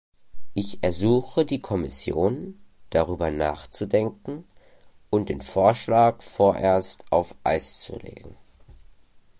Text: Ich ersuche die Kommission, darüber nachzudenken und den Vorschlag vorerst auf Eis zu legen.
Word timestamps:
Ich 0.55 0.81
ersuche 0.83 1.45
die 1.45 1.59
Kommission, 1.59 2.59
darüber 2.89 3.29
nachzudenken 3.29 4.45
und 5.11 5.29
den 5.29 5.41
Vorschlag 5.41 6.23
vorerst 6.23 7.11
auf 7.11 7.35
Eis 7.43 7.81
zu 7.81 7.99
legen. 7.99 8.35